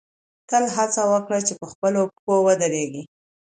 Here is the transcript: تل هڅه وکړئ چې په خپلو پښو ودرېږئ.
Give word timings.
تل 0.49 0.63
هڅه 0.75 1.01
وکړئ 1.11 1.41
چې 1.47 1.53
په 1.59 1.65
خپلو 1.71 2.01
پښو 2.13 2.35
ودرېږئ. 2.45 3.03